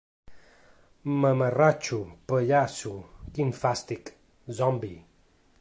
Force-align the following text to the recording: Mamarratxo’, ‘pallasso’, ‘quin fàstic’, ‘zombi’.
Mamarratxo’, 1.25 1.99
‘pallasso’, 2.33 2.97
‘quin 3.37 3.55
fàstic’, 3.63 4.13
‘zombi’. 4.63 4.95